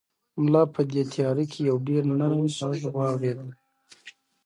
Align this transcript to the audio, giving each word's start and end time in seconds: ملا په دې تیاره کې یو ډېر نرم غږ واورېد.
ملا 0.43 0.63
په 0.73 0.81
دې 0.91 1.03
تیاره 1.13 1.43
کې 1.51 1.59
یو 1.69 1.77
ډېر 1.87 2.01
نرم 2.19 2.41
غږ 2.69 2.79
واورېد. 2.97 3.39